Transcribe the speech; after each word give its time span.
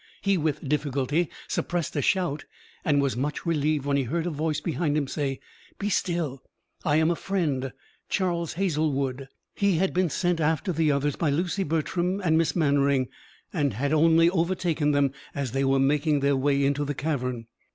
He 0.23 0.35
with 0.35 0.67
difficulty 0.67 1.29
suppressed 1.47 1.95
a 1.95 2.01
shout, 2.01 2.45
and 2.83 3.03
was 3.03 3.15
much 3.15 3.45
relieved 3.45 3.85
when 3.85 3.97
he 3.97 4.03
heard 4.05 4.25
a 4.25 4.31
voice 4.31 4.59
behind 4.59 4.97
him 4.97 5.07
say: 5.07 5.39
"Be 5.77 5.89
still, 5.91 6.41
I 6.83 6.95
am 6.95 7.11
a 7.11 7.15
friend 7.15 7.71
Charles 8.09 8.53
Hazlewood." 8.53 9.27
He 9.53 9.75
had 9.77 9.93
been 9.93 10.09
sent 10.09 10.39
after 10.39 10.71
the 10.73 10.91
others 10.91 11.15
by 11.17 11.29
Lucy 11.29 11.61
Bertram 11.63 12.19
and 12.19 12.35
Miss 12.35 12.55
Mannering, 12.55 13.09
and 13.53 13.75
had 13.75 13.93
only 13.93 14.27
overtaken 14.27 14.89
them 14.91 15.11
as 15.35 15.51
they 15.51 15.63
were 15.63 15.77
making 15.77 16.21
their 16.21 16.35
way 16.35 16.65
into 16.65 16.83
the 16.83 16.95
cavern. 16.95 17.45